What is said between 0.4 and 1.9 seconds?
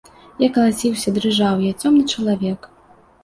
Я калаціўся, дрыжаў, я